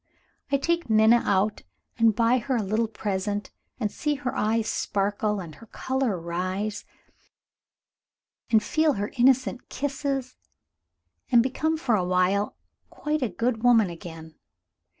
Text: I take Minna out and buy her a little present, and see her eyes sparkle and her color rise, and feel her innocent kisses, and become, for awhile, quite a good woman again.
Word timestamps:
I 0.51 0.57
take 0.57 0.89
Minna 0.89 1.21
out 1.25 1.61
and 1.99 2.15
buy 2.15 2.39
her 2.39 2.55
a 2.55 2.63
little 2.63 2.87
present, 2.87 3.51
and 3.79 3.91
see 3.91 4.15
her 4.15 4.35
eyes 4.35 4.67
sparkle 4.67 5.39
and 5.39 5.53
her 5.53 5.67
color 5.67 6.19
rise, 6.19 6.85
and 8.49 8.63
feel 8.63 8.93
her 8.93 9.11
innocent 9.19 9.69
kisses, 9.69 10.37
and 11.31 11.43
become, 11.43 11.77
for 11.77 11.93
awhile, 11.95 12.55
quite 12.89 13.21
a 13.21 13.29
good 13.29 13.61
woman 13.61 13.91
again. 13.91 14.33